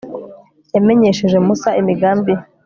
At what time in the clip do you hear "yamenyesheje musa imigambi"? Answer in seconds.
0.73-2.31